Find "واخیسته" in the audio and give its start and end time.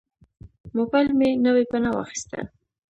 1.93-2.39